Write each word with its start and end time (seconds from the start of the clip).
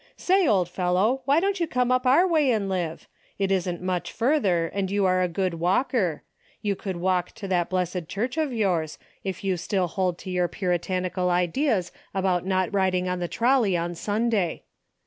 Say, 0.17 0.47
old 0.47 0.67
fellow, 0.67 1.21
why 1.25 1.39
don't 1.39 1.59
you 1.59 1.67
come 1.67 1.91
up 1.91 2.07
our 2.07 2.27
way 2.27 2.49
and 2.49 2.67
live? 2.67 3.07
It 3.37 3.51
isn't 3.51 3.83
much 3.83 4.11
further, 4.11 4.65
and 4.73 4.89
you 4.89 5.05
are 5.05 5.21
a 5.21 5.27
good 5.27 5.53
walker. 5.53 6.23
You 6.63 6.75
could 6.75 6.95
walk 6.97 7.33
to 7.33 7.47
that 7.49 7.69
blessed 7.69 8.07
church 8.07 8.35
of 8.35 8.49
152 8.49 8.49
A 8.49 8.49
DAILY 8.49 8.63
RATE!' 8.63 8.63
153 8.63 8.63
yours, 8.63 8.97
if 9.23 9.43
you 9.43 9.57
still 9.57 9.85
hold 9.87 10.17
to 10.17 10.31
your 10.31 10.47
puritanical 10.47 11.29
ideas 11.29 11.91
about 12.15 12.47
not 12.47 12.73
riding 12.73 13.07
on 13.07 13.19
the 13.19 13.27
trolley 13.27 13.77
on 13.77 13.93
Sun 13.93 14.29
day. 14.31 14.63